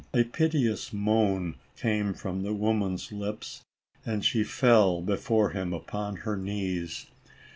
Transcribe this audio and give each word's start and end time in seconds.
A 0.15 0.23
piteous 0.23 0.91
moan 0.91 1.57
came 1.77 2.15
from 2.15 2.41
the 2.41 2.55
woman's 2.55 3.11
lips 3.11 3.61
and 4.03 4.25
she 4.25 4.43
fell 4.43 4.99
before 4.99 5.51
him, 5.51 5.73
upon 5.73 6.15
her 6.15 6.35
knees. 6.35 7.05